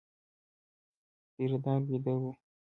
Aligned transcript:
پيره 1.33 1.57
دار 1.63 1.81
وېده 1.87 2.13
و. 2.21 2.23